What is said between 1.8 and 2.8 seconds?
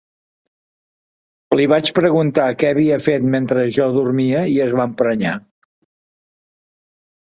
preguntar què